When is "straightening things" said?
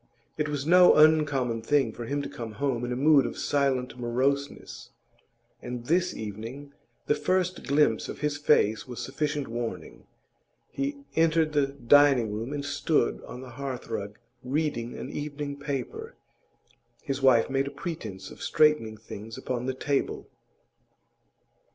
18.41-19.37